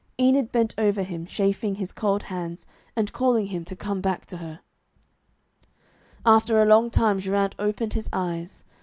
[0.19, 2.65] Enid bent over him, chafing his cold hands,
[2.95, 4.61] and calling him to come back to her.
[6.25, 8.63] After a long time Geraint opened his eyes.